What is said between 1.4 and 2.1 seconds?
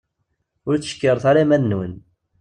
iman-nwen.